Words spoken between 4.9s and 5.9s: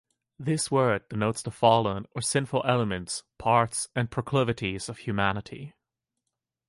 humanity.